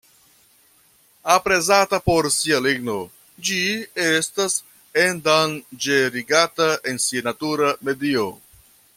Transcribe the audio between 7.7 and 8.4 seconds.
medio.